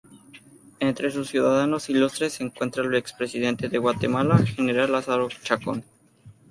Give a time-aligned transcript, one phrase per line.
[0.79, 5.83] Entre sus ciudadanos ilustres se encuentra el expresidente de Guatemala, general Lázaro Chacón.